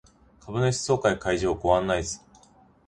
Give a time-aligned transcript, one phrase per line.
[0.39, 2.21] 株主総会会場ご案内図